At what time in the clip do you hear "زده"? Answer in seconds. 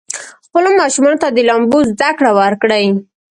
1.91-2.09